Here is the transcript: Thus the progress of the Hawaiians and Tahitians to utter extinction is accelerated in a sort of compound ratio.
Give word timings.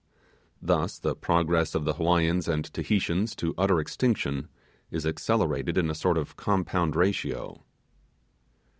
Thus 0.59 0.97
the 0.97 1.13
progress 1.15 1.75
of 1.75 1.85
the 1.85 1.93
Hawaiians 1.93 2.47
and 2.47 2.65
Tahitians 2.73 3.35
to 3.35 3.53
utter 3.55 3.79
extinction 3.79 4.47
is 4.89 5.05
accelerated 5.05 5.77
in 5.77 5.91
a 5.91 5.93
sort 5.93 6.17
of 6.17 6.35
compound 6.35 6.95
ratio. 6.95 7.63